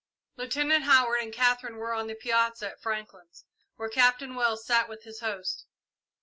Lieutenant 0.35 0.85
Howard 0.85 1.21
and 1.21 1.31
Katherine 1.31 1.75
were 1.77 1.93
on 1.93 2.07
the 2.07 2.15
piazza 2.15 2.71
at 2.71 2.81
Franklin's, 2.81 3.45
where 3.75 3.87
Captain 3.87 4.33
Wells 4.33 4.65
sat 4.65 4.89
with 4.89 5.03
his 5.03 5.19
hosts. 5.19 5.67